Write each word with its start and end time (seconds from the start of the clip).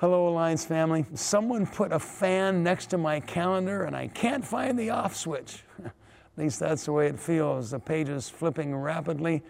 Hello, 0.00 0.28
Alliance 0.28 0.64
family. 0.64 1.04
Someone 1.12 1.66
put 1.66 1.92
a 1.92 1.98
fan 1.98 2.62
next 2.62 2.86
to 2.86 2.96
my 2.96 3.20
calendar 3.20 3.82
and 3.82 3.94
I 3.94 4.06
can't 4.06 4.42
find 4.42 4.78
the 4.78 4.88
off 4.88 5.14
switch. 5.14 5.62
At 5.84 5.92
least 6.38 6.58
that's 6.58 6.86
the 6.86 6.92
way 6.92 7.08
it 7.08 7.20
feels. 7.20 7.72
The 7.72 7.80
pages 7.80 8.26
flipping 8.26 8.74
rapidly. 8.74 9.42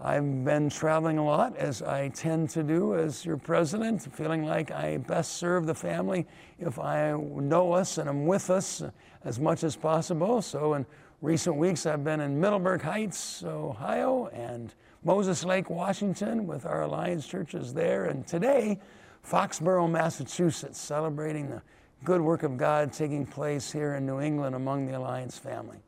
I've 0.00 0.44
been 0.44 0.68
traveling 0.70 1.18
a 1.18 1.24
lot, 1.24 1.56
as 1.56 1.82
I 1.82 2.08
tend 2.08 2.50
to 2.50 2.64
do 2.64 2.96
as 2.96 3.24
your 3.24 3.36
president, 3.36 4.12
feeling 4.12 4.44
like 4.44 4.72
I 4.72 4.96
best 4.96 5.34
serve 5.34 5.66
the 5.66 5.74
family 5.76 6.26
if 6.58 6.80
I 6.80 7.12
know 7.12 7.70
us 7.70 7.98
and 7.98 8.08
am 8.08 8.26
with 8.26 8.50
us 8.50 8.82
as 9.22 9.38
much 9.38 9.62
as 9.62 9.76
possible. 9.76 10.42
So, 10.42 10.74
in 10.74 10.84
recent 11.20 11.54
weeks, 11.54 11.86
I've 11.86 12.02
been 12.02 12.18
in 12.18 12.40
Middleburg 12.40 12.82
Heights, 12.82 13.44
Ohio, 13.44 14.26
and 14.32 14.74
Moses 15.04 15.44
Lake, 15.44 15.70
Washington, 15.70 16.48
with 16.48 16.66
our 16.66 16.82
Alliance 16.82 17.24
churches 17.24 17.72
there. 17.72 18.06
And 18.06 18.26
today, 18.26 18.80
Foxborough, 19.24 19.90
Massachusetts, 19.90 20.78
celebrating 20.80 21.48
the 21.48 21.62
good 22.04 22.20
work 22.20 22.42
of 22.42 22.56
God 22.56 22.92
taking 22.92 23.24
place 23.24 23.70
here 23.70 23.94
in 23.94 24.04
New 24.04 24.20
England 24.20 24.54
among 24.54 24.86
the 24.86 24.98
Alliance 24.98 25.38
family. 25.38 25.78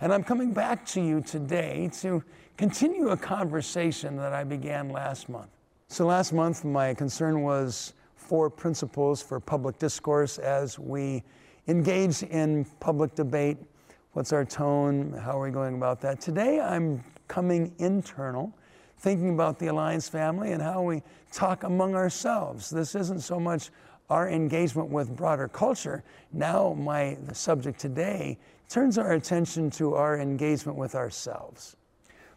And 0.00 0.12
I'm 0.12 0.24
coming 0.24 0.52
back 0.52 0.84
to 0.86 1.00
you 1.00 1.20
today 1.20 1.88
to 2.00 2.24
continue 2.56 3.10
a 3.10 3.16
conversation 3.16 4.16
that 4.16 4.32
I 4.32 4.42
began 4.42 4.88
last 4.88 5.28
month. 5.28 5.50
So, 5.88 6.06
last 6.06 6.32
month, 6.32 6.64
my 6.64 6.92
concern 6.94 7.42
was 7.42 7.92
four 8.16 8.50
principles 8.50 9.22
for 9.22 9.38
public 9.38 9.78
discourse 9.78 10.38
as 10.38 10.78
we 10.78 11.22
engage 11.68 12.22
in 12.24 12.64
public 12.80 13.14
debate. 13.14 13.58
What's 14.12 14.32
our 14.32 14.44
tone? 14.44 15.12
How 15.12 15.40
are 15.40 15.44
we 15.44 15.50
going 15.50 15.74
about 15.74 16.00
that? 16.00 16.20
Today, 16.20 16.60
I'm 16.60 17.04
coming 17.28 17.72
internal 17.78 18.52
thinking 19.02 19.34
about 19.34 19.58
the 19.58 19.66
Alliance 19.66 20.08
family 20.08 20.52
and 20.52 20.62
how 20.62 20.80
we 20.80 21.02
talk 21.32 21.64
among 21.64 21.96
ourselves. 21.96 22.70
This 22.70 22.94
isn't 22.94 23.20
so 23.20 23.40
much 23.40 23.70
our 24.08 24.28
engagement 24.28 24.90
with 24.90 25.14
broader 25.14 25.48
culture. 25.48 26.04
Now, 26.32 26.72
my 26.74 27.18
subject 27.32 27.80
today 27.80 28.38
turns 28.68 28.98
our 28.98 29.12
attention 29.12 29.70
to 29.70 29.94
our 29.94 30.18
engagement 30.18 30.78
with 30.78 30.94
ourselves. 30.94 31.76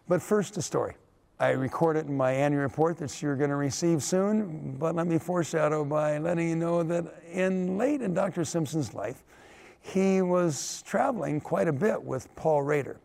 But 0.08 0.22
first, 0.22 0.58
a 0.58 0.62
story. 0.62 0.96
I 1.40 1.50
record 1.50 1.98
it 1.98 2.08
in 2.08 2.18
my 2.18 2.32
annual 2.32 2.64
report 2.64 2.98
that 2.98 3.22
you're 3.22 3.36
going 3.36 3.50
to 3.50 3.58
receive 3.58 4.02
soon, 4.02 4.76
but 4.80 4.96
let 4.96 5.06
me 5.06 5.20
foreshadow 5.20 5.84
by 5.86 6.18
letting 6.18 6.50
you 6.50 6.56
know 6.56 6.82
that 6.82 7.06
in 7.32 7.78
late 7.78 8.02
in 8.02 8.14
Dr. 8.14 8.44
Simpson's 8.44 8.94
life, 8.94 9.24
he 9.82 10.22
was 10.22 10.82
traveling 10.88 11.42
quite 11.42 11.68
a 11.68 11.74
bit 11.74 12.02
with 12.02 12.34
Paul 12.36 12.64
Rader. 12.64 13.00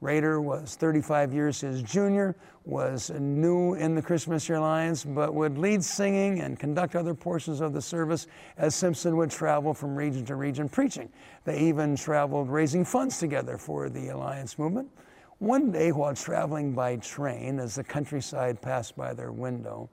Rader 0.00 0.42
was 0.42 0.76
35 0.76 1.32
years 1.32 1.60
his 1.60 1.82
junior, 1.82 2.36
was 2.64 3.10
new 3.10 3.74
in 3.74 3.94
the 3.94 4.02
Christian 4.02 4.32
Missionary 4.34 4.60
Alliance, 4.60 5.04
but 5.04 5.32
would 5.32 5.56
lead 5.56 5.82
singing 5.82 6.40
and 6.40 6.58
conduct 6.58 6.94
other 6.94 7.14
portions 7.14 7.60
of 7.60 7.72
the 7.72 7.80
service 7.80 8.26
as 8.58 8.74
Simpson 8.74 9.16
would 9.16 9.30
travel 9.30 9.72
from 9.72 9.96
region 9.96 10.24
to 10.26 10.34
region 10.34 10.68
preaching. 10.68 11.08
They 11.44 11.60
even 11.60 11.96
traveled 11.96 12.50
raising 12.50 12.84
funds 12.84 13.18
together 13.18 13.56
for 13.56 13.88
the 13.88 14.08
Alliance 14.08 14.58
movement. 14.58 14.90
One 15.38 15.70
day, 15.70 15.92
while 15.92 16.14
traveling 16.14 16.72
by 16.72 16.96
train, 16.96 17.58
as 17.58 17.76
the 17.76 17.84
countryside 17.84 18.60
passed 18.60 18.96
by 18.96 19.14
their 19.14 19.32
window, 19.32 19.88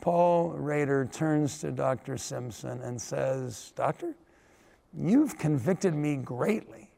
Paul 0.00 0.50
Rader 0.50 1.06
turns 1.06 1.58
to 1.60 1.70
Dr. 1.72 2.16
Simpson 2.16 2.80
and 2.82 3.00
says, 3.00 3.72
Doctor, 3.76 4.14
you've 4.92 5.38
convicted 5.38 5.94
me 5.94 6.16
greatly 6.16 6.89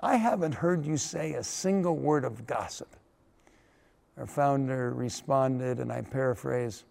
I 0.00 0.16
haven't 0.16 0.54
heard 0.54 0.86
you 0.86 0.96
say 0.96 1.34
a 1.34 1.42
single 1.42 1.96
word 1.96 2.24
of 2.24 2.46
gossip. 2.46 2.94
Our 4.16 4.26
founder 4.26 4.92
responded, 4.92 5.78
and 5.78 5.92
I 5.92 6.02
paraphrase 6.02 6.84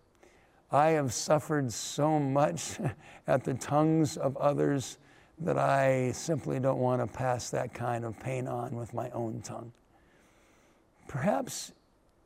I 0.72 0.90
have 0.90 1.14
suffered 1.14 1.72
so 1.72 2.20
much 2.20 2.80
at 3.28 3.44
the 3.44 3.54
tongues 3.54 4.18
of 4.18 4.36
others 4.38 4.98
that 5.40 5.58
I 5.58 6.12
simply 6.12 6.60
don't 6.60 6.80
want 6.80 7.02
to 7.02 7.08
pass 7.08 7.50
that 7.52 7.74
kind 7.74 8.04
of 8.04 8.20
pain 8.20 8.48
on 8.48 8.76
with 8.76 8.94
my 8.94 9.10
own 9.12 9.42
tongue. 9.42 9.72
Perhaps 11.08 11.72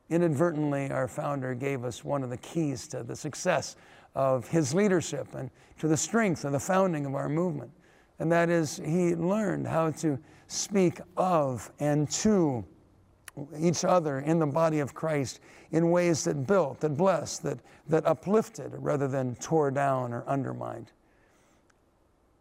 inadvertently, 0.10 0.90
our 0.90 1.08
founder 1.08 1.54
gave 1.54 1.86
us 1.86 2.04
one 2.04 2.24
of 2.24 2.30
the 2.30 2.38
keys 2.38 2.88
to 2.88 3.04
the 3.04 3.16
success 3.16 3.76
of 4.16 4.48
his 4.48 4.74
leadership 4.74 5.28
and 5.36 5.52
to 5.80 5.88
the 5.88 5.98
strength 5.98 6.44
of 6.46 6.52
the 6.52 6.60
founding 6.60 7.06
of 7.06 7.16
our 7.16 7.30
movement. 7.30 7.72
And 8.18 8.32
that 8.32 8.50
is, 8.50 8.82
he 8.84 9.16
learned 9.16 9.68
how 9.68 9.92
to 9.92 10.18
speak 10.52 11.00
of 11.16 11.72
and 11.80 12.10
to 12.10 12.66
each 13.58 13.86
other 13.86 14.20
in 14.20 14.40
the 14.40 14.46
body 14.46 14.80
of 14.80 14.94
Christ 14.94 15.40
in 15.72 15.90
ways 15.90 16.26
that 16.26 16.46
built, 16.46 16.82
that 16.82 16.98
blessed, 16.98 17.44
that, 17.44 17.60
that 17.88 18.06
uplifted 18.06 18.74
rather 18.76 19.08
than 19.08 19.36
tore 19.36 19.72
down 19.72 20.12
or 20.12 20.24
undermined. 20.28 20.92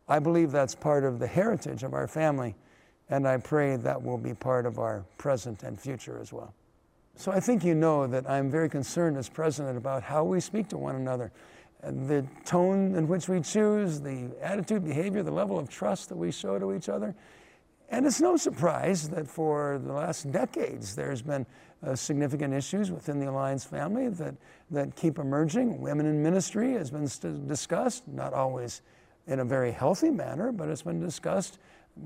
I 0.09 0.19
believe 0.19 0.50
that's 0.50 0.75
part 0.75 1.04
of 1.04 1.20
the 1.20 1.26
heritage 1.26 1.84
of 1.84 1.94
our 1.94 2.09
family, 2.09 2.56
and 3.09 3.28
I 3.28 3.37
pray 3.37 3.76
that 3.76 4.03
will 4.03 4.19
be 4.19 4.34
part 4.34 4.66
of 4.66 4.81
our 4.81 5.04
present 5.16 5.62
and 5.62 5.81
future 5.81 6.19
as 6.20 6.32
well. 6.32 6.53
So 7.15 7.31
I 7.31 7.38
think 7.38 7.65
you 7.65 7.76
know 7.76 8.09
that 8.09 8.28
I'm 8.28 8.50
very 8.50 8.69
concerned 8.69 9.16
as 9.16 9.28
president 9.28 9.76
about 9.76 10.03
how 10.03 10.25
we 10.25 10.41
speak 10.41 10.69
to 10.69 10.78
one 10.78 10.97
another, 10.97 11.31
the 11.82 12.26
tone 12.44 12.97
in 12.97 13.06
which 13.06 13.28
we 13.28 13.41
choose, 13.41 14.00
the 14.00 14.31
attitude, 14.43 14.84
behavior, 14.84 15.22
the 15.22 15.31
level 15.31 15.59
of 15.59 15.69
trust 15.69 16.09
that 16.09 16.16
we 16.16 16.32
show 16.32 16.59
to 16.59 16.75
each 16.75 16.88
other. 16.88 17.15
And 17.90 18.06
it's 18.06 18.20
no 18.20 18.36
surprise 18.36 19.08
that 19.08 19.26
for 19.26 19.80
the 19.84 19.92
last 19.92 20.30
decades, 20.30 20.94
there's 20.94 21.22
been 21.22 21.44
uh, 21.84 21.96
significant 21.96 22.54
issues 22.54 22.90
within 22.90 23.18
the 23.18 23.28
Alliance 23.28 23.64
family 23.64 24.08
that, 24.08 24.34
that 24.70 24.94
keep 24.94 25.18
emerging. 25.18 25.80
Women 25.80 26.06
in 26.06 26.22
ministry 26.22 26.74
has 26.74 26.90
been 26.90 27.08
st- 27.08 27.48
discussed, 27.48 28.06
not 28.06 28.32
always 28.32 28.82
in 29.26 29.40
a 29.40 29.44
very 29.44 29.72
healthy 29.72 30.10
manner, 30.10 30.52
but 30.52 30.68
it's 30.68 30.82
been 30.82 31.00
discussed. 31.00 31.58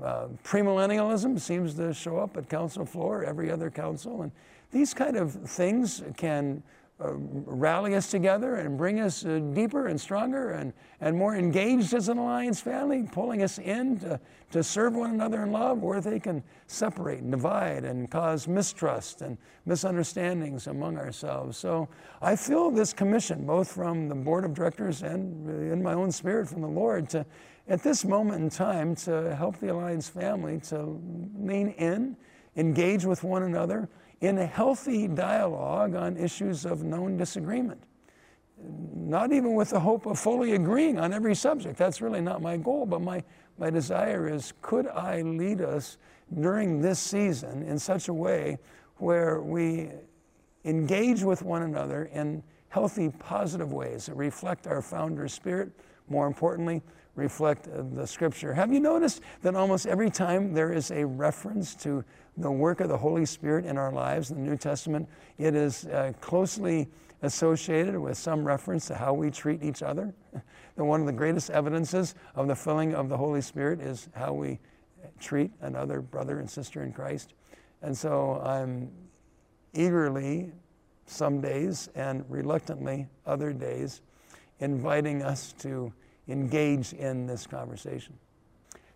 Uh, 0.03 0.27
premillennialism 0.43 1.39
seems 1.39 1.75
to 1.75 1.93
show 1.93 2.17
up 2.17 2.35
at 2.35 2.49
council 2.49 2.85
floor, 2.85 3.23
every 3.23 3.51
other 3.51 3.69
council, 3.69 4.23
and 4.23 4.31
these 4.71 4.93
kind 4.93 5.15
of 5.15 5.31
things 5.31 6.01
can 6.17 6.63
rally 6.97 7.95
us 7.95 8.09
together 8.09 8.55
and 8.55 8.77
bring 8.77 9.01
us 9.01 9.25
uh, 9.25 9.39
deeper 9.53 9.87
and 9.87 9.99
stronger 9.99 10.51
and, 10.51 10.71
and 11.01 11.17
more 11.17 11.35
engaged 11.35 11.93
as 11.93 12.07
an 12.07 12.17
alliance 12.17 12.61
family, 12.61 13.03
pulling 13.11 13.43
us 13.43 13.59
in 13.59 13.99
to, 13.99 14.19
to 14.51 14.63
serve 14.63 14.95
one 14.95 15.09
another 15.09 15.43
in 15.43 15.51
love, 15.51 15.79
where 15.79 15.99
they 15.99 16.19
can 16.19 16.41
separate 16.67 17.19
and 17.19 17.31
divide 17.31 17.83
and 17.83 18.09
cause 18.09 18.47
mistrust 18.47 19.21
and 19.21 19.37
misunderstandings 19.65 20.67
among 20.67 20.97
ourselves. 20.97 21.57
So 21.57 21.89
I 22.21 22.35
feel 22.37 22.71
this 22.71 22.93
commission, 22.93 23.45
both 23.45 23.71
from 23.71 24.07
the 24.07 24.15
board 24.15 24.45
of 24.45 24.53
directors 24.53 25.01
and 25.03 25.49
in 25.49 25.83
my 25.83 25.93
own 25.93 26.11
spirit 26.11 26.47
from 26.47 26.61
the 26.61 26.67
Lord, 26.67 27.09
to 27.09 27.25
at 27.67 27.81
this 27.81 28.05
moment 28.05 28.43
in 28.43 28.49
time 28.49 28.95
to 28.95 29.35
help 29.35 29.59
the 29.59 29.73
alliance 29.73 30.07
family 30.07 30.59
to 30.59 31.01
lean 31.37 31.69
in, 31.69 32.15
engage 32.55 33.05
with 33.05 33.23
one 33.23 33.43
another 33.43 33.89
in 34.21 34.37
a 34.37 34.45
healthy 34.45 35.07
dialogue 35.07 35.95
on 35.95 36.17
issues 36.17 36.65
of 36.65 36.83
known 36.83 37.17
disagreement. 37.17 37.83
Not 38.95 39.33
even 39.33 39.53
with 39.53 39.71
the 39.71 39.79
hope 39.79 40.05
of 40.05 40.17
fully 40.17 40.53
agreeing 40.53 40.97
on 40.97 41.13
every 41.13 41.35
subject. 41.35 41.77
That's 41.77 42.01
really 42.01 42.21
not 42.21 42.41
my 42.41 42.57
goal, 42.57 42.85
but 42.85 43.01
my, 43.01 43.23
my 43.57 43.69
desire 43.69 44.27
is 44.33 44.53
could 44.61 44.87
I 44.87 45.21
lead 45.21 45.61
us 45.61 45.97
during 46.39 46.81
this 46.81 46.99
season 46.99 47.63
in 47.63 47.77
such 47.77 48.07
a 48.07 48.13
way 48.13 48.57
where 48.97 49.41
we 49.41 49.91
engage 50.63 51.21
with 51.21 51.43
one 51.43 51.63
another 51.63 52.05
in 52.05 52.41
healthy, 52.69 53.09
positive 53.09 53.71
ways 53.71 54.07
that 54.07 54.15
reflect 54.15 54.67
our 54.67 54.81
founder's 54.81 55.33
spirit, 55.33 55.71
more 56.09 56.27
importantly, 56.27 56.81
reflect 57.15 57.67
the 57.95 58.05
scripture. 58.05 58.53
Have 58.53 58.73
you 58.73 58.79
noticed 58.79 59.21
that 59.41 59.55
almost 59.55 59.85
every 59.85 60.09
time 60.09 60.53
there 60.53 60.71
is 60.71 60.91
a 60.91 61.05
reference 61.05 61.75
to 61.75 62.03
the 62.37 62.51
work 62.51 62.81
of 62.81 62.89
the 62.89 62.97
Holy 62.97 63.25
Spirit 63.25 63.65
in 63.65 63.77
our 63.77 63.91
lives 63.91 64.31
in 64.31 64.37
the 64.37 64.49
New 64.49 64.57
Testament, 64.57 65.07
it 65.37 65.55
is 65.55 65.85
uh, 65.85 66.11
closely 66.19 66.87
associated 67.21 67.97
with 67.97 68.17
some 68.17 68.43
reference 68.43 68.87
to 68.87 68.95
how 68.95 69.13
we 69.13 69.31
treat 69.31 69.63
each 69.63 69.81
other. 69.81 70.13
and 70.77 70.87
one 70.87 70.99
of 70.99 71.05
the 71.05 71.13
greatest 71.13 71.49
evidences 71.49 72.15
of 72.35 72.47
the 72.47 72.55
filling 72.55 72.93
of 72.93 73.09
the 73.09 73.17
Holy 73.17 73.41
Spirit 73.41 73.79
is 73.79 74.09
how 74.13 74.33
we 74.33 74.59
treat 75.19 75.51
another 75.61 76.01
brother 76.01 76.39
and 76.39 76.49
sister 76.49 76.83
in 76.83 76.91
Christ. 76.91 77.33
And 77.81 77.97
so 77.97 78.41
I'm 78.43 78.91
eagerly, 79.73 80.51
some 81.05 81.39
days, 81.39 81.89
and 81.95 82.25
reluctantly, 82.29 83.07
other 83.25 83.53
days, 83.53 84.01
inviting 84.59 85.21
us 85.21 85.53
to 85.59 85.93
engage 86.27 86.93
in 86.93 87.25
this 87.25 87.45
conversation. 87.47 88.13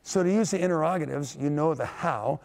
So, 0.04 0.24
to 0.24 0.32
use 0.32 0.52
the 0.52 0.60
interrogatives, 0.60 1.38
you 1.40 1.50
know 1.50 1.74
the 1.74 1.86
how 1.86 2.40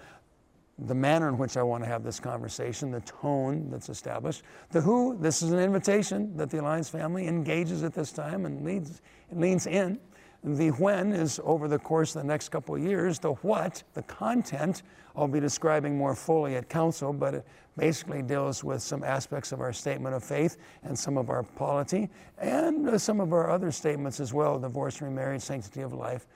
the 0.79 0.95
manner 0.95 1.29
in 1.29 1.39
which 1.39 1.57
I 1.57 1.63
want 1.63 1.85
to 1.85 1.89
have 1.89 2.03
this 2.03 2.19
conversation, 2.19 2.91
the 2.91 3.01
tone 3.03 3.71
that's 3.71 3.89
established. 3.89 4.43
The 4.71 4.81
who, 4.81 5.17
this 5.19 5.43
is 5.43 5.53
an 5.53 5.61
invitation 5.61 6.37
that 6.37 6.51
the 6.51 6.61
Alliance 6.61 6.89
family 6.89 7.29
engages 7.29 7.85
at 7.85 7.95
this 7.95 8.11
time 8.11 8.45
and 8.45 8.65
leads, 8.65 9.01
leans 9.33 9.67
in. 9.67 10.01
The 10.44 10.69
when 10.73 11.12
is 11.12 11.41
over 11.43 11.69
the 11.69 11.79
course 11.79 12.14
of 12.14 12.20
the 12.20 12.29
next 12.29 12.50
couple 12.50 12.75
of 12.75 12.82
years. 12.82 13.19
The 13.19 13.32
what, 13.32 13.82
the 13.94 14.02
content, 14.02 14.82
I'll 15.17 15.26
be 15.26 15.41
describing 15.41 15.96
more 15.96 16.14
fully 16.14 16.56
at 16.56 16.69
council, 16.69 17.14
but 17.14 17.35
it 17.35 17.46
basically 17.79 18.20
deals 18.20 18.62
with 18.62 18.82
some 18.82 19.02
aspects 19.02 19.52
of 19.52 19.62
our 19.62 19.73
statement 19.73 20.14
of 20.14 20.23
faith 20.23 20.58
and 20.82 20.99
some 20.99 21.17
of 21.17 21.31
our 21.31 21.43
polity 21.43 22.11
and 22.37 22.88
uh, 22.91 22.99
some 22.99 23.20
of 23.20 23.32
our 23.32 23.50
other 23.50 23.73
statements 23.73 24.20
as 24.20 24.35
well 24.35 24.58
divorce, 24.58 25.00
remarriage, 25.00 25.41
sanctity 25.41 25.81
of 25.81 25.94
life. 25.94 26.26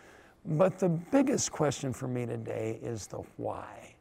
But 0.46 0.78
the 0.78 0.88
biggest 0.88 1.52
question 1.52 1.92
for 1.92 2.08
me 2.08 2.24
today 2.24 2.78
is 2.82 3.06
the 3.06 3.22
why. 3.36 3.94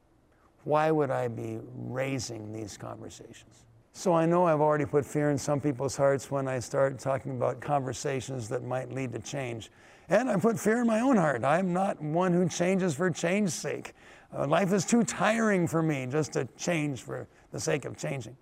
Why 0.63 0.89
would 0.89 1.11
I 1.11 1.27
be 1.27 1.59
raising 1.75 2.53
these 2.53 2.77
conversations? 2.77 3.66
So 3.97 4.13
I 4.13 4.27
know 4.27 4.45
I've 4.45 4.61
already 4.61 4.85
put 4.85 5.03
fear 5.07 5.31
in 5.31 5.39
some 5.39 5.59
people's 5.59 5.97
hearts 5.97 6.29
when 6.29 6.47
I 6.47 6.59
start 6.59 6.99
talking 6.99 7.31
about 7.31 7.59
conversations 7.59 8.47
that 8.49 8.63
might 8.63 8.93
lead 8.93 9.11
to 9.13 9.17
change. 9.17 9.71
And 10.07 10.29
I 10.29 10.35
put 10.35 10.59
fear 10.59 10.81
in 10.81 10.85
my 10.85 10.99
own 10.99 11.15
heart. 11.15 11.43
I'm 11.43 11.73
not 11.73 11.99
one 11.99 12.31
who 12.31 12.47
changes 12.47 12.93
for 12.93 13.09
change's 13.09 13.55
sake. 13.55 13.93
Uh, 14.31 14.45
life 14.45 14.71
is 14.71 14.85
too 14.85 15.03
tiring 15.03 15.67
for 15.67 15.81
me 15.81 16.05
just 16.05 16.33
to 16.33 16.47
change 16.57 17.01
for 17.01 17.27
the 17.51 17.59
sake 17.59 17.85
of 17.85 17.97
changing. 17.97 18.37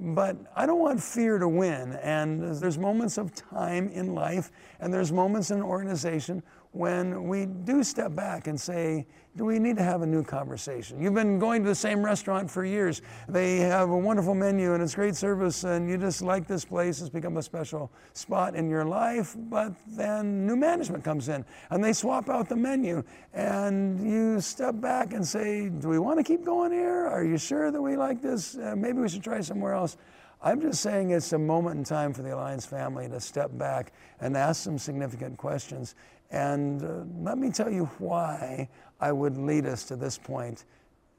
But 0.00 0.36
I 0.56 0.66
don't 0.66 0.80
want 0.80 1.00
fear 1.00 1.38
to 1.38 1.46
win. 1.46 1.92
And 2.02 2.42
there's 2.56 2.76
moments 2.76 3.16
of 3.16 3.32
time 3.32 3.90
in 3.90 4.12
life, 4.12 4.50
and 4.80 4.92
there's 4.92 5.12
moments 5.12 5.52
in 5.52 5.58
an 5.58 5.62
organization 5.62 6.42
when 6.72 7.26
we 7.26 7.46
do 7.46 7.82
step 7.82 8.14
back 8.14 8.46
and 8.46 8.60
say, 8.60 9.06
do 9.36 9.44
we 9.44 9.60
need 9.60 9.76
to 9.76 9.82
have 9.82 10.02
a 10.02 10.06
new 10.06 10.24
conversation? 10.24 11.00
You've 11.00 11.14
been 11.14 11.38
going 11.38 11.62
to 11.62 11.68
the 11.68 11.74
same 11.74 12.04
restaurant 12.04 12.50
for 12.50 12.64
years. 12.64 13.00
They 13.28 13.58
have 13.58 13.90
a 13.90 13.96
wonderful 13.96 14.34
menu 14.34 14.74
and 14.74 14.82
it's 14.82 14.94
great 14.94 15.14
service, 15.14 15.62
and 15.62 15.88
you 15.88 15.96
just 15.96 16.20
like 16.20 16.48
this 16.48 16.64
place. 16.64 17.00
It's 17.00 17.08
become 17.08 17.36
a 17.36 17.42
special 17.42 17.92
spot 18.12 18.56
in 18.56 18.68
your 18.68 18.84
life. 18.84 19.36
But 19.38 19.74
then 19.86 20.46
new 20.46 20.56
management 20.56 21.04
comes 21.04 21.28
in 21.28 21.44
and 21.70 21.82
they 21.82 21.92
swap 21.92 22.28
out 22.28 22.48
the 22.48 22.56
menu, 22.56 23.04
and 23.32 24.04
you 24.04 24.40
step 24.40 24.80
back 24.80 25.12
and 25.12 25.26
say, 25.26 25.68
Do 25.68 25.88
we 25.88 26.00
want 26.00 26.18
to 26.18 26.24
keep 26.24 26.44
going 26.44 26.72
here? 26.72 27.06
Are 27.06 27.24
you 27.24 27.38
sure 27.38 27.70
that 27.70 27.80
we 27.80 27.96
like 27.96 28.20
this? 28.20 28.56
Uh, 28.56 28.74
maybe 28.76 28.98
we 28.98 29.08
should 29.08 29.22
try 29.22 29.40
somewhere 29.40 29.74
else. 29.74 29.96
I'm 30.42 30.60
just 30.60 30.80
saying 30.80 31.10
it's 31.10 31.34
a 31.34 31.38
moment 31.38 31.76
in 31.76 31.84
time 31.84 32.14
for 32.14 32.22
the 32.22 32.34
Alliance 32.34 32.64
family 32.64 33.08
to 33.10 33.20
step 33.20 33.50
back 33.58 33.92
and 34.20 34.34
ask 34.36 34.64
some 34.64 34.78
significant 34.78 35.36
questions. 35.36 35.94
And 36.30 36.82
uh, 36.82 37.04
let 37.20 37.38
me 37.38 37.50
tell 37.50 37.70
you 37.70 37.86
why 37.98 38.68
I 39.00 39.12
would 39.12 39.36
lead 39.36 39.66
us 39.66 39.84
to 39.84 39.96
this 39.96 40.18
point 40.18 40.64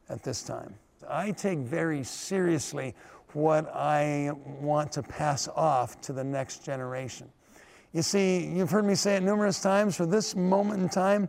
at 0.10 0.24
this 0.24 0.44
time. 0.44 0.74
I 1.10 1.32
take 1.32 1.60
very 1.60 2.04
seriously 2.04 2.96
what 3.34 3.74
I 3.74 4.32
want 4.62 4.92
to 4.94 5.04
pass 5.04 5.48
off 5.48 6.00
to 6.02 6.14
the 6.14 6.24
next 6.24 6.64
generation. 6.64 7.30
You 7.94 8.02
see, 8.02 8.46
you've 8.46 8.72
heard 8.72 8.86
me 8.86 8.96
say 8.96 9.18
it 9.18 9.24
numerous 9.24 9.62
times. 9.62 9.98
For 9.98 10.06
this 10.06 10.36
moment 10.36 10.82
in 10.82 10.90
time, 10.90 11.28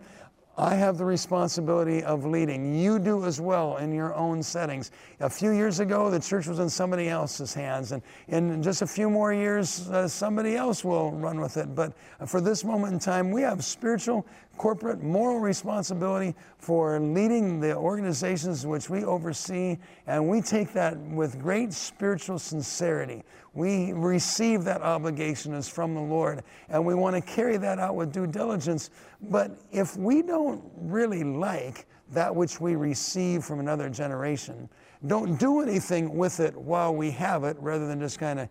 I 0.58 0.74
have 0.74 0.98
the 0.98 1.04
responsibility 1.04 2.02
of 2.04 2.26
leading. 2.26 2.74
You 2.78 2.98
do 2.98 3.24
as 3.24 3.40
well 3.40 3.78
in 3.78 3.90
your 3.90 4.14
own 4.14 4.42
settings. 4.42 4.90
A 5.20 5.30
few 5.30 5.52
years 5.52 5.80
ago, 5.80 6.10
the 6.10 6.20
church 6.20 6.46
was 6.46 6.58
in 6.58 6.68
somebody 6.68 7.08
else's 7.08 7.54
hands, 7.54 7.92
and 7.92 8.02
in 8.28 8.62
just 8.62 8.82
a 8.82 8.86
few 8.86 9.08
more 9.08 9.32
years, 9.32 9.88
uh, 9.88 10.06
somebody 10.06 10.54
else 10.54 10.84
will 10.84 11.10
run 11.12 11.40
with 11.40 11.56
it. 11.56 11.74
But 11.74 11.94
for 12.26 12.42
this 12.42 12.64
moment 12.64 12.92
in 12.92 12.98
time, 12.98 13.30
we 13.30 13.40
have 13.42 13.64
spiritual, 13.64 14.26
corporate, 14.56 15.02
moral 15.02 15.40
responsibility 15.40 16.34
for 16.58 17.00
leading 17.00 17.60
the 17.60 17.74
organizations 17.76 18.66
which 18.66 18.88
we 18.88 19.04
oversee, 19.04 19.78
and 20.06 20.28
we 20.28 20.40
take 20.40 20.72
that 20.72 20.96
with 20.98 21.40
great 21.40 21.72
spiritual 21.72 22.38
sincerity. 22.38 23.22
We 23.54 23.92
receive 23.92 24.64
that 24.64 24.82
obligation 24.82 25.52
as 25.54 25.68
from 25.68 25.94
the 25.94 26.00
Lord, 26.00 26.42
and 26.68 26.84
we 26.84 26.94
want 26.94 27.16
to 27.16 27.22
carry 27.22 27.56
that 27.58 27.78
out 27.78 27.96
with 27.96 28.12
due 28.12 28.26
diligence. 28.26 28.90
But 29.20 29.58
if 29.72 29.96
we 29.96 30.22
don't 30.22 30.62
really 30.76 31.24
like 31.24 31.86
that 32.12 32.34
which 32.34 32.60
we 32.60 32.76
receive 32.76 33.44
from 33.44 33.60
another 33.60 33.88
generation, 33.88 34.68
don't 35.06 35.38
do 35.38 35.60
anything 35.60 36.16
with 36.16 36.38
it 36.40 36.56
while 36.56 36.94
we 36.94 37.10
have 37.10 37.42
it 37.44 37.56
rather 37.58 37.86
than 37.88 37.98
just 37.98 38.18
kind 38.18 38.38
of 38.38 38.48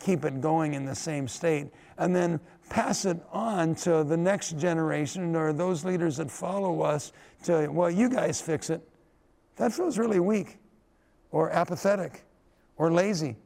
keep 0.00 0.24
it 0.24 0.40
going 0.40 0.74
in 0.74 0.84
the 0.84 0.94
same 0.94 1.28
state 1.28 1.68
and 1.98 2.14
then 2.14 2.40
pass 2.68 3.04
it 3.04 3.18
on 3.32 3.74
to 3.76 4.04
the 4.04 4.16
next 4.16 4.58
generation 4.58 5.36
or 5.36 5.52
those 5.52 5.84
leaders 5.84 6.16
that 6.16 6.30
follow 6.30 6.82
us 6.82 7.12
to, 7.44 7.68
well, 7.68 7.90
you 7.90 8.08
guys 8.08 8.40
fix 8.40 8.70
it. 8.70 8.86
That 9.56 9.72
feels 9.72 9.98
really 9.98 10.20
weak 10.20 10.58
or 11.30 11.50
apathetic 11.50 12.24
or 12.76 12.92
lazy. 12.92 13.36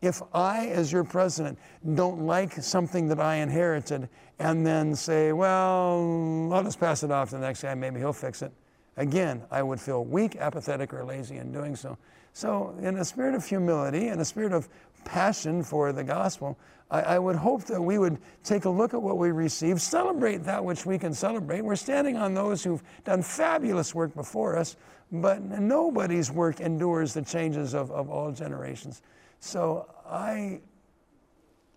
If 0.00 0.22
I, 0.32 0.66
as 0.68 0.92
your 0.92 1.04
president, 1.04 1.58
don't 1.94 2.20
like 2.20 2.52
something 2.52 3.08
that 3.08 3.18
I 3.18 3.36
inherited 3.36 4.08
and 4.38 4.64
then 4.64 4.94
say, 4.94 5.32
well, 5.32 6.52
I'll 6.52 6.62
just 6.62 6.78
pass 6.78 7.02
it 7.02 7.10
off 7.10 7.30
to 7.30 7.36
the 7.36 7.40
next 7.40 7.62
guy, 7.62 7.74
maybe 7.74 7.98
he'll 7.98 8.12
fix 8.12 8.42
it, 8.42 8.52
again, 8.96 9.42
I 9.50 9.62
would 9.62 9.80
feel 9.80 10.04
weak, 10.04 10.36
apathetic, 10.36 10.94
or 10.94 11.04
lazy 11.04 11.38
in 11.38 11.52
doing 11.52 11.74
so. 11.74 11.98
So, 12.32 12.74
in 12.80 12.96
a 12.96 13.04
spirit 13.04 13.34
of 13.34 13.44
humility 13.44 14.08
and 14.08 14.20
a 14.20 14.24
spirit 14.24 14.52
of 14.52 14.68
passion 15.04 15.62
for 15.62 15.92
the 15.92 16.04
gospel, 16.04 16.58
I, 16.90 17.00
I, 17.00 17.18
would 17.18 17.36
hope 17.36 17.64
that 17.64 17.80
we 17.80 17.98
would 17.98 18.18
take 18.44 18.64
a 18.64 18.70
look 18.70 18.94
at 18.94 19.02
what 19.02 19.18
we 19.18 19.30
receive, 19.30 19.80
celebrate 19.80 20.44
that 20.44 20.64
which 20.64 20.86
we 20.86 20.98
can 20.98 21.12
celebrate. 21.12 21.62
We're 21.62 21.76
standing 21.76 22.16
on 22.16 22.34
those 22.34 22.64
who've 22.64 22.82
done 23.04 23.22
fabulous 23.22 23.94
work 23.94 24.14
before 24.14 24.56
us, 24.56 24.76
but 25.12 25.42
nobody's 25.42 26.30
work 26.30 26.60
endures 26.60 27.14
the 27.14 27.22
changes 27.22 27.74
of, 27.74 27.90
of 27.90 28.08
all 28.08 28.32
generations. 28.32 29.02
So 29.40 29.86
I 30.08 30.60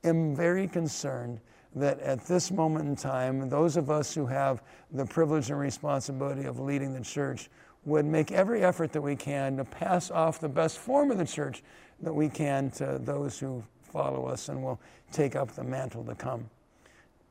am 0.03 0.35
very 0.35 0.67
concerned 0.67 1.39
that 1.75 1.99
at 1.99 2.25
this 2.25 2.51
moment 2.51 2.87
in 2.87 2.95
time, 2.95 3.49
those 3.49 3.77
of 3.77 3.89
us 3.89 4.13
who 4.13 4.25
have 4.25 4.61
the 4.91 5.05
privilege 5.05 5.49
and 5.49 5.59
responsibility 5.59 6.43
of 6.43 6.59
leading 6.59 6.93
the 6.93 7.01
church 7.01 7.49
would 7.85 8.05
make 8.05 8.31
every 8.31 8.63
effort 8.63 8.91
that 8.91 9.01
we 9.01 9.15
can 9.15 9.57
to 9.57 9.65
pass 9.65 10.11
off 10.11 10.39
the 10.39 10.49
best 10.49 10.77
form 10.77 11.11
of 11.11 11.17
the 11.17 11.25
church 11.25 11.63
that 12.01 12.13
we 12.13 12.29
can 12.29 12.69
to 12.71 12.99
those 13.01 13.39
who 13.39 13.63
follow 13.81 14.25
us 14.25 14.49
and 14.49 14.61
will 14.61 14.79
take 15.11 15.35
up 15.35 15.51
the 15.51 15.63
mantle 15.63 16.03
to 16.03 16.15
come. 16.15 16.49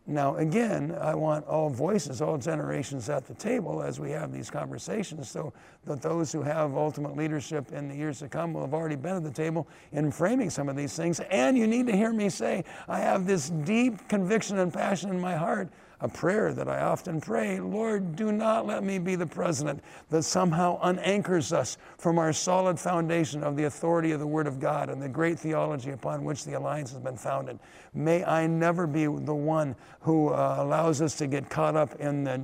Now, 0.07 0.37
again, 0.37 0.97
I 1.01 1.15
want 1.15 1.47
all 1.47 1.71
voices, 1.71 2.21
all 2.21 2.37
generations 2.37 3.09
at 3.09 3.27
the 3.27 3.35
table 3.35 3.81
as 3.81 4.01
we 4.01 4.11
have 4.11 4.33
these 4.33 4.51
conversations 4.51 5.31
so 5.31 5.53
that 5.85 6.03
those 6.03 6.33
who 6.33 6.43
have 6.43 6.75
ultimate 6.77 7.17
leadership 7.17 7.71
in 7.71 7.87
the 7.87 7.95
years 7.95 8.19
to 8.19 8.29
come 8.29 8.53
will 8.53 8.63
have 8.63 8.75
already 8.75 8.97
been 8.97 9.17
at 9.17 9.23
the 9.23 9.31
table 9.31 9.69
in 9.93 10.11
framing 10.11 10.51
some 10.51 10.69
of 10.69 10.75
these 10.75 10.97
things. 10.97 11.21
And 11.31 11.57
you 11.57 11.67
need 11.69 11.87
to 11.87 11.97
hear 11.97 12.13
me 12.13 12.29
say, 12.29 12.65
I 12.89 12.99
have 12.99 13.25
this 13.25 13.51
deep 13.51 14.09
conviction 14.09 14.59
and 14.59 14.73
passion 14.73 15.11
in 15.11 15.21
my 15.21 15.37
heart 15.37 15.69
a 16.01 16.09
prayer 16.09 16.53
that 16.53 16.69
I 16.69 16.81
often 16.81 17.21
pray 17.21 17.61
Lord, 17.61 18.17
do 18.17 18.33
not 18.33 18.67
let 18.67 18.83
me 18.83 18.99
be 18.99 19.17
the 19.17 19.27
president 19.27 19.83
that 20.09 20.23
somehow 20.23 20.81
unanchors 20.83 21.53
us 21.53 21.77
from 21.99 22.19
our 22.19 22.33
solid 22.33 22.79
foundation 22.79 23.43
of 23.43 23.57
the 23.57 23.65
authority 23.65 24.13
of 24.13 24.21
the 24.21 24.27
Word 24.27 24.47
of 24.47 24.61
God 24.61 24.89
and 24.89 25.01
the 25.01 25.09
great 25.09 25.39
theology 25.39 25.91
upon 25.91 26.25
which 26.25 26.45
the 26.45 26.55
Alliance 26.55 26.91
has 26.93 27.01
been 27.01 27.17
founded. 27.17 27.59
May 27.95 28.25
I 28.25 28.47
never 28.47 28.87
be 28.87 29.05
the 29.05 29.35
one 29.35 29.77
who 30.01 30.29
uh, 30.29 30.57
allows 30.59 31.03
us 31.03 31.17
to 31.17 31.27
get 31.27 31.51
caught 31.51 31.77
up 31.77 31.99
in 32.01 32.25
the 32.25 32.41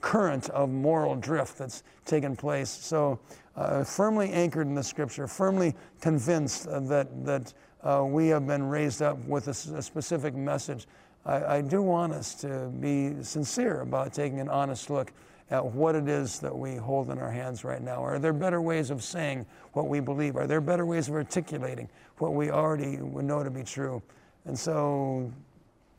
current 0.00 0.48
of 0.50 0.70
moral 0.70 1.16
drift 1.16 1.58
that's 1.58 1.82
taken 2.04 2.36
place. 2.36 2.70
So, 2.70 3.18
uh, 3.56 3.84
firmly 3.84 4.30
anchored 4.30 4.66
in 4.66 4.74
the 4.74 4.82
Scripture, 4.82 5.28
firmly 5.28 5.74
convinced 6.00 6.64
that, 6.64 7.24
that 7.24 7.52
uh, 7.82 8.04
we 8.04 8.28
have 8.28 8.46
been 8.46 8.64
raised 8.64 9.02
up 9.02 9.18
with 9.26 9.46
a, 9.48 9.76
a 9.76 9.82
specific 9.82 10.34
message 10.34 10.86
I, 11.26 11.56
I 11.56 11.60
do 11.60 11.82
want 11.82 12.12
us 12.12 12.34
to 12.36 12.68
be 12.80 13.22
sincere 13.22 13.80
about 13.80 14.12
taking 14.12 14.40
an 14.40 14.48
honest 14.48 14.90
look 14.90 15.12
at 15.50 15.64
what 15.64 15.94
it 15.94 16.08
is 16.08 16.38
that 16.40 16.56
we 16.56 16.76
hold 16.76 17.10
in 17.10 17.18
our 17.18 17.30
hands 17.30 17.64
right 17.64 17.82
now. 17.82 18.02
Are 18.02 18.18
there 18.18 18.32
better 18.32 18.60
ways 18.60 18.90
of 18.90 19.02
saying 19.02 19.46
what 19.72 19.88
we 19.88 20.00
believe? 20.00 20.36
Are 20.36 20.46
there 20.46 20.60
better 20.60 20.86
ways 20.86 21.08
of 21.08 21.14
articulating 21.14 21.88
what 22.18 22.34
we 22.34 22.50
already 22.50 22.96
know 22.96 23.42
to 23.42 23.50
be 23.50 23.62
true? 23.62 24.02
And 24.46 24.58
so, 24.58 25.30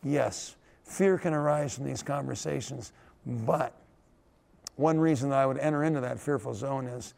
yes, 0.04 0.56
fear 0.84 1.18
can 1.18 1.34
arise 1.34 1.76
from 1.76 1.86
these 1.86 2.04
conversations, 2.04 2.92
but 3.26 3.74
one 4.76 5.00
reason 5.00 5.30
that 5.30 5.40
I 5.40 5.46
would 5.46 5.60
enter 5.60 5.84
into 5.84 6.02
that 6.02 6.20
fearful 6.20 6.54
zone 6.54 6.88
is 6.88 7.14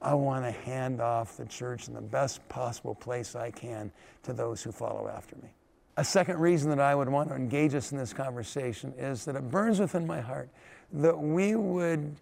I 0.00 0.14
want 0.14 0.44
to 0.44 0.50
hand 0.50 1.00
off 1.00 1.36
the 1.36 1.46
church 1.46 1.88
in 1.88 1.94
the 1.94 2.00
best 2.00 2.46
possible 2.48 2.94
place 2.94 3.34
I 3.34 3.50
can 3.50 3.90
to 4.24 4.32
those 4.32 4.62
who 4.62 4.70
follow 4.70 5.08
after 5.08 5.36
me. 5.36 5.48
A 5.98 6.04
second 6.04 6.38
reason 6.38 6.70
that 6.70 6.78
I 6.78 6.94
would 6.94 7.08
want 7.08 7.28
to 7.30 7.34
engage 7.34 7.74
us 7.74 7.90
in 7.90 7.98
this 7.98 8.12
conversation 8.12 8.94
is 8.96 9.24
that 9.24 9.34
it 9.34 9.50
burns 9.50 9.80
within 9.80 10.06
my 10.06 10.20
heart 10.20 10.48
that 10.92 11.18
we 11.18 11.56
would 11.56 12.14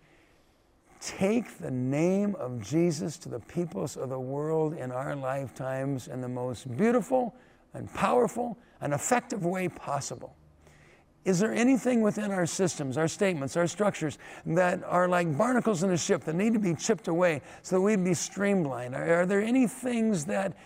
take 0.99 1.59
the 1.59 1.71
name 1.71 2.35
of 2.37 2.59
Jesus 2.63 3.19
to 3.19 3.29
the 3.29 3.39
peoples 3.39 3.99
of 3.99 4.09
the 4.09 4.19
world 4.19 4.73
in 4.73 4.91
our 4.91 5.15
lifetimes 5.15 6.09
in 6.09 6.23
the 6.23 6.29
most 6.29 6.75
beautiful 6.75 7.35
and 7.75 7.93
powerful 7.93 8.57
and 8.81 8.95
effective 8.95 9.45
way 9.45 9.69
possible. 9.69 10.35
Is 11.27 11.41
there 11.41 11.53
anything 11.53 12.03
within 12.03 12.31
our 12.31 12.47
systems, 12.47 12.97
our 12.97 13.09
statements, 13.09 13.57
our 13.57 13.67
structures 13.67 14.17
that 14.47 14.85
are 14.85 15.09
like 15.09 15.37
barnacles 15.37 15.83
in 15.83 15.91
a 15.91 15.97
ship 15.97 16.23
that 16.23 16.37
need 16.37 16.53
to 16.53 16.61
be 16.61 16.73
chipped 16.73 17.09
away 17.09 17.43
so 17.63 17.75
that 17.75 17.81
we'd 17.81 18.05
be 18.05 18.15
streamlined? 18.15 18.95
Are, 18.95 19.23
are 19.23 19.27
there 19.27 19.43
any 19.43 19.67
things 19.67 20.25
that 20.27 20.57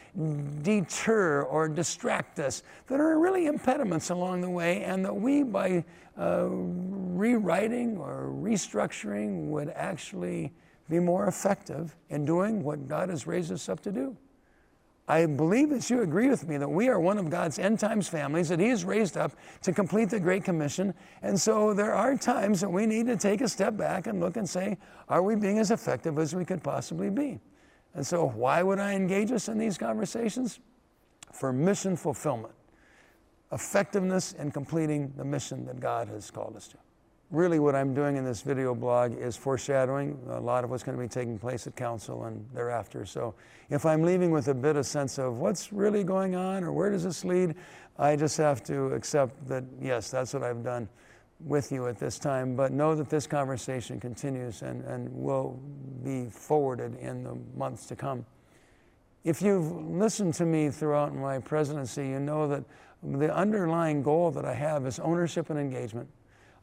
deter 0.63 1.45
or 1.45 1.67
distract 1.67 2.39
us 2.41 2.63
that 2.89 3.01
are 3.01 3.19
really 3.19 3.47
impediments 3.47 4.11
along 4.11 4.43
the 4.43 4.51
way 4.51 4.83
and 4.83 5.03
that 5.03 5.17
we, 5.17 5.45
by 5.45 5.83
uh, 6.19 6.47
rewriting 6.47 7.97
or 7.97 8.31
restructuring, 8.31 9.47
would 9.47 9.71
actually 9.71 10.53
be 10.91 10.99
more 10.99 11.27
effective 11.27 11.97
in 12.11 12.27
doing 12.27 12.63
what 12.63 12.87
God 12.87 13.09
has 13.09 13.27
raised 13.27 13.51
us 13.51 13.71
up 13.71 13.81
to 13.81 13.91
do? 13.91 14.15
I 15.11 15.27
believe 15.27 15.71
that 15.71 15.91
you 15.91 16.03
agree 16.03 16.29
with 16.29 16.47
me 16.47 16.57
that 16.57 16.71
we 16.71 16.89
are 16.89 17.01
one 17.01 17.19
of 17.19 17.31
God's 17.31 17.59
end 17.59 17.81
times 17.81 18.09
families 18.09 18.49
that 18.49 18.61
He 18.61 18.69
has 18.69 18.85
raised 18.85 19.17
up 19.17 19.33
to 19.63 19.73
complete 19.73 20.09
the 20.09 20.21
Great 20.21 20.45
Commission. 20.45 20.95
And 21.23 21.39
so 21.39 21.75
there 21.75 21.93
are 21.93 22.17
times 22.17 22.61
that 22.61 22.71
we 22.71 22.87
need 22.87 23.07
to 23.07 23.17
take 23.17 23.41
a 23.41 23.49
step 23.49 23.77
back 23.77 24.07
and 24.07 24.21
look 24.21 24.37
and 24.37 24.49
say, 24.49 24.79
are 25.09 25.21
we 25.21 25.35
being 25.35 25.59
as 25.59 25.73
effective 25.73 26.17
as 26.17 26.33
we 26.33 26.45
could 26.45 26.63
possibly 26.63 27.11
be? 27.11 27.41
And 27.95 28.07
so, 28.07 28.29
why 28.29 28.63
would 28.63 28.79
I 28.79 28.95
engage 28.95 29.33
us 29.33 29.49
in 29.49 29.59
these 29.59 29.77
conversations? 29.77 30.61
For 31.33 31.53
mission 31.53 31.97
fulfillment, 31.97 32.55
effectiveness 33.51 34.33
in 34.35 34.53
completing 34.53 35.13
the 35.17 35.25
mission 35.25 35.67
that 35.67 35.81
God 35.81 36.07
has 36.07 36.31
called 36.31 36.55
us 36.55 36.69
to 36.69 36.77
really 37.31 37.61
what 37.61 37.77
I'm 37.77 37.95
doing 37.95 38.17
in 38.17 38.25
this 38.25 38.43
video 38.43 38.75
blog 38.75 39.17
is 39.17 39.37
foreshadowing 39.37 40.19
a 40.31 40.41
lot 40.41 40.65
of 40.65 40.71
what's 40.71 40.83
going 40.83 40.97
to 40.97 41.03
be 41.03 41.09
taking 41.09 41.39
place 41.39 41.67
at 41.67 41.77
council 41.77 42.25
and 42.25 42.45
thereafter. 42.53 43.07
So 43.07 43.35
if 43.69 43.87
I'm 43.87 44.03
leaving 44.03 44.33
with 44.33 44.49
a 44.49 44.55
bit 44.55 44.77
of 44.77 44.85
sense 44.85 45.19
of 45.19 45.39
what's 45.39 45.73
really 45.73 46.03
going 46.03 46.35
on 46.35 46.65
or 46.65 46.73
where 46.73 46.91
does 46.91 47.05
this 47.05 47.25
lead, 47.25 47.55
I 47.99 48.17
just 48.17 48.37
have 48.39 48.65
to 48.65 48.87
accept 48.95 49.47
that, 49.47 49.63
yes, 49.81 50.11
that's 50.11 50.35
what 50.35 50.43
I've 50.43 50.65
done 50.65 50.89
with 51.39 51.71
you 51.71 51.87
at 51.87 51.99
this 51.99 52.19
time. 52.19 52.57
But 52.57 52.73
know 52.73 52.97
that 52.97 53.09
this 53.09 53.27
conversation 53.27 54.01
continues 54.01 54.63
and, 54.63 54.83
and 54.85 55.09
will 55.13 55.61
be 56.03 56.27
forwarded 56.31 56.97
in 56.97 57.23
the 57.23 57.37
months 57.57 57.87
to 57.87 57.97
come. 57.97 58.27
If 59.23 59.41
you've 59.41 59.71
listened 59.71 60.35
to 60.35 60.47
me 60.47 60.71
throughout 60.71 61.15
my 61.15 61.39
presidency, 61.39 62.09
you 62.09 62.19
know 62.19 62.49
that 62.49 62.65
the 63.03 63.35
underlying 63.35 64.03
goal 64.03 64.31
that 64.33 64.45
I 64.45 64.55
have 64.55 64.87
is 64.87 64.99
ownership 64.99 65.51
and 65.51 65.59
engagement. 65.59 66.09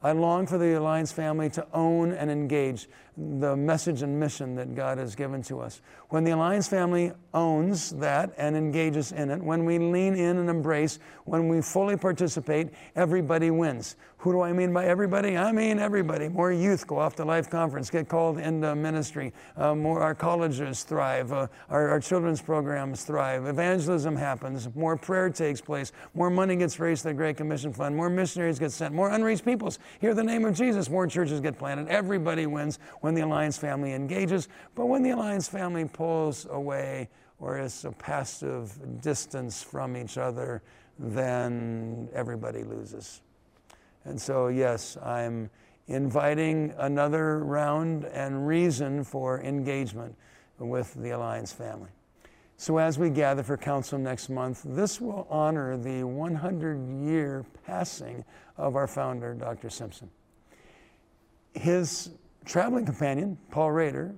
I 0.03 0.11
long 0.11 0.45
for 0.45 0.57
the 0.57 0.77
Alliance 0.77 1.11
family 1.11 1.49
to 1.51 1.65
own 1.73 2.11
and 2.11 2.29
engage 2.29 2.87
the 3.17 3.55
message 3.55 4.03
and 4.03 4.19
mission 4.19 4.53
that 4.55 4.75
God 4.75 4.99
has 4.99 5.15
given 5.15 5.41
to 5.43 5.59
us. 5.59 5.81
When 6.09 6.23
the 6.23 6.31
Alliance 6.31 6.67
family 6.67 7.11
owns 7.33 7.89
that 7.93 8.31
and 8.37 8.55
engages 8.55 9.11
in 9.11 9.31
it, 9.31 9.41
when 9.41 9.65
we 9.65 9.79
lean 9.79 10.15
in 10.15 10.37
and 10.37 10.49
embrace, 10.49 10.99
when 11.25 11.49
we 11.49 11.61
fully 11.61 11.97
participate, 11.97 12.69
everybody 12.95 13.49
wins. 13.49 13.95
Who 14.19 14.31
do 14.31 14.41
I 14.41 14.53
mean 14.53 14.71
by 14.73 14.85
everybody? 14.85 15.35
I 15.35 15.51
mean 15.51 15.79
everybody. 15.79 16.27
More 16.27 16.51
youth 16.51 16.85
go 16.85 16.99
off 16.99 17.15
to 17.15 17.25
Life 17.25 17.49
Conference, 17.49 17.89
get 17.89 18.07
called 18.07 18.37
into 18.39 18.75
ministry. 18.75 19.33
Uh, 19.55 19.73
more 19.73 20.01
our 20.01 20.15
colleges 20.15 20.83
thrive. 20.83 21.31
Uh, 21.31 21.47
our, 21.69 21.89
our 21.89 21.99
children's 21.99 22.41
programs 22.41 23.03
thrive. 23.03 23.45
Evangelism 23.45 24.15
happens. 24.15 24.73
More 24.75 24.95
prayer 24.95 25.29
takes 25.29 25.61
place. 25.61 25.91
More 26.13 26.29
money 26.29 26.55
gets 26.55 26.79
raised 26.79 27.03
to 27.03 27.09
the 27.09 27.13
Great 27.13 27.37
Commission 27.37 27.73
Fund. 27.73 27.95
More 27.95 28.09
missionaries 28.09 28.59
get 28.59 28.71
sent. 28.71 28.93
More 28.93 29.09
unreached 29.09 29.45
peoples 29.45 29.79
hear 29.99 30.13
the 30.13 30.23
name 30.23 30.45
of 30.45 30.55
Jesus. 30.55 30.89
More 30.89 31.07
churches 31.07 31.39
get 31.39 31.57
planted. 31.57 31.87
Everybody 31.87 32.45
wins 32.45 32.79
when 33.01 33.13
the 33.13 33.21
Alliance 33.21 33.57
family 33.57 33.93
engages. 33.93 34.47
But 34.75 34.87
when 34.87 35.03
the 35.03 35.11
Alliance 35.11 35.47
family 35.47 35.85
pulls 35.85 36.45
away 36.49 37.09
or 37.39 37.59
is 37.59 37.85
a 37.85 37.91
passive 37.91 39.01
distance 39.01 39.63
from 39.63 39.95
each 39.95 40.17
other, 40.17 40.61
then 40.99 42.09
everybody 42.13 42.63
loses. 42.63 43.21
And 44.05 44.19
so, 44.19 44.47
yes, 44.47 44.97
I'm 45.03 45.49
inviting 45.87 46.73
another 46.77 47.43
round 47.43 48.05
and 48.05 48.47
reason 48.47 49.03
for 49.03 49.41
engagement 49.41 50.15
with 50.59 50.93
the 50.95 51.11
Alliance 51.11 51.51
family. 51.51 51.89
So, 52.59 52.79
as 52.79 52.97
we 52.97 53.11
gather 53.11 53.43
for 53.43 53.55
council 53.55 53.99
next 53.99 54.29
month, 54.29 54.63
this 54.65 54.99
will 54.99 55.27
honor 55.29 55.77
the 55.77 56.03
100 56.03 57.05
year 57.05 57.45
passing 57.65 58.25
of 58.57 58.75
our 58.75 58.87
founder, 58.87 59.35
Dr. 59.35 59.69
Simpson. 59.69 60.09
His 61.53 62.09
traveling 62.45 62.85
companion, 62.85 63.37
Paul 63.51 63.71
Rader, 63.71 64.15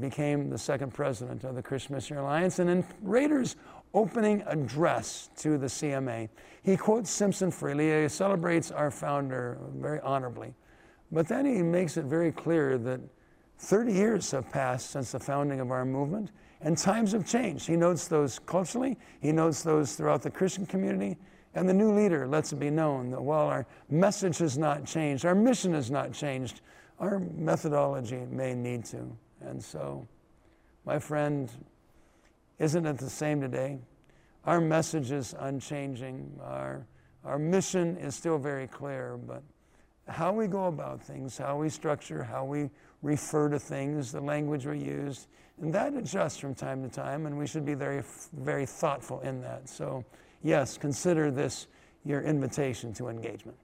became 0.00 0.50
the 0.50 0.58
second 0.58 0.94
president 0.94 1.44
of 1.44 1.54
the 1.54 1.62
Christian 1.62 1.94
Missionary 1.94 2.24
Alliance. 2.24 2.58
And 2.58 2.68
in 2.68 2.84
Rader's 3.02 3.54
opening 3.94 4.42
address 4.46 5.30
to 5.36 5.56
the 5.56 5.66
CMA, 5.66 6.28
he 6.64 6.76
quotes 6.76 7.08
Simpson 7.08 7.52
freely. 7.52 8.02
He 8.02 8.08
celebrates 8.08 8.72
our 8.72 8.90
founder 8.90 9.58
very 9.76 10.00
honorably. 10.00 10.54
But 11.12 11.28
then 11.28 11.46
he 11.46 11.62
makes 11.62 11.96
it 11.96 12.06
very 12.06 12.32
clear 12.32 12.78
that 12.78 13.00
30 13.58 13.92
years 13.92 14.30
have 14.32 14.50
passed 14.50 14.90
since 14.90 15.12
the 15.12 15.20
founding 15.20 15.60
of 15.60 15.70
our 15.70 15.84
movement, 15.84 16.30
and 16.60 16.76
times 16.76 17.12
have 17.12 17.26
changed. 17.26 17.66
He 17.66 17.76
notes 17.76 18.08
those 18.08 18.38
culturally, 18.38 18.96
he 19.20 19.32
notes 19.32 19.62
those 19.62 19.94
throughout 19.94 20.22
the 20.22 20.30
Christian 20.30 20.66
community, 20.66 21.16
and 21.54 21.68
the 21.68 21.74
new 21.74 21.92
leader 21.92 22.26
lets 22.26 22.52
it 22.52 22.56
be 22.56 22.70
known 22.70 23.10
that 23.10 23.22
while 23.22 23.46
our 23.46 23.66
message 23.88 24.38
has 24.38 24.58
not 24.58 24.84
changed, 24.84 25.24
our 25.24 25.34
mission 25.34 25.72
has 25.74 25.90
not 25.90 26.12
changed, 26.12 26.60
our 26.98 27.18
methodology 27.18 28.26
may 28.30 28.54
need 28.54 28.84
to. 28.86 29.16
And 29.40 29.62
so, 29.62 30.06
my 30.84 30.98
friend, 30.98 31.50
isn't 32.58 32.86
it 32.86 32.98
the 32.98 33.10
same 33.10 33.40
today? 33.40 33.78
Our 34.44 34.60
message 34.60 35.10
is 35.10 35.34
unchanging. 35.38 36.38
Our, 36.42 36.86
our 37.24 37.38
mission 37.38 37.96
is 37.96 38.14
still 38.14 38.38
very 38.38 38.66
clear, 38.66 39.16
but 39.16 39.42
how 40.08 40.32
we 40.32 40.46
go 40.46 40.66
about 40.66 41.02
things, 41.02 41.36
how 41.36 41.58
we 41.58 41.68
structure, 41.68 42.22
how 42.22 42.44
we 42.44 42.70
refer 43.02 43.48
to 43.48 43.58
things, 43.58 44.12
the 44.12 44.20
language 44.20 44.66
we 44.66 44.78
use, 44.78 45.26
and 45.60 45.72
that 45.72 45.94
adjusts 45.94 46.38
from 46.38 46.54
time 46.54 46.82
to 46.82 46.88
time, 46.88 47.26
and 47.26 47.36
we 47.36 47.46
should 47.46 47.64
be 47.64 47.74
very, 47.74 48.02
very 48.34 48.66
thoughtful 48.66 49.20
in 49.20 49.40
that. 49.42 49.68
So, 49.68 50.04
yes, 50.42 50.76
consider 50.76 51.30
this 51.30 51.66
your 52.04 52.22
invitation 52.22 52.92
to 52.94 53.08
engagement. 53.08 53.56